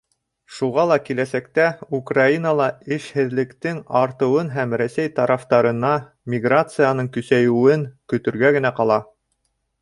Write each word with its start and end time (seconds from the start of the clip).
Шуға 0.59 0.83
ла 0.91 0.95
киләсәктә 1.09 1.65
Украинала 1.97 2.69
эшһеҙлектең 2.97 3.81
артыуын 3.99 4.49
һәм 4.55 4.73
Рәсәй 4.83 5.13
тарафтарына 5.21 5.93
миграцияның 6.35 7.13
көсәйеүен 7.19 7.85
көтөргә 8.15 8.53
генә 8.59 8.75
ҡала. 8.81 8.99